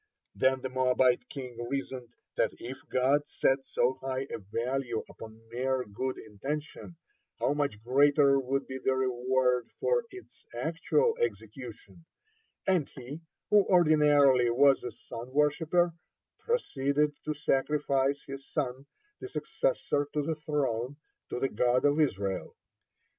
[0.33, 5.83] Then the Moabite king reasoned, that if God set so high a value upon mere
[5.83, 6.95] good intention,
[7.37, 12.03] how much greater would be the reward for its actual execution,
[12.65, 15.93] and he, who ordinarily was a sun worshipper,
[16.39, 18.87] proceeded to sacrifice his son,
[19.19, 20.95] the successor to the throne,
[21.29, 22.55] to the God of Israel.